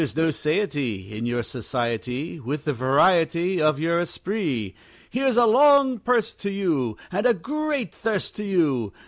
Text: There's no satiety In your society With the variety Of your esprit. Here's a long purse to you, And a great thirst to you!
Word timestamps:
There's 0.01 0.15
no 0.17 0.31
satiety 0.31 1.15
In 1.15 1.27
your 1.27 1.43
society 1.43 2.39
With 2.39 2.65
the 2.65 2.73
variety 2.73 3.61
Of 3.61 3.79
your 3.79 3.99
esprit. 3.99 4.73
Here's 5.11 5.37
a 5.37 5.45
long 5.45 5.99
purse 5.99 6.33
to 6.33 6.49
you, 6.49 6.97
And 7.11 7.27
a 7.27 7.35
great 7.35 7.93
thirst 7.93 8.35
to 8.37 8.43
you! 8.43 8.93